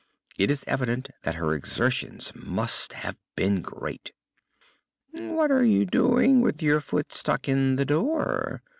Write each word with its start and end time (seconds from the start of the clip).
It 0.39 0.49
is 0.49 0.63
evident 0.65 1.11
that 1.21 1.35
her 1.35 1.53
exertions 1.53 2.31
must 2.33 2.93
have 2.93 3.19
been 3.35 3.61
great. 3.61 4.13
"What 5.11 5.51
are 5.51 5.63
you 5.63 5.85
doing 5.85 6.41
with 6.41 6.63
your 6.63 6.81
foot 6.81 7.11
stuck 7.13 7.47
in 7.47 7.75
the 7.75 7.85
door?" 7.85 8.63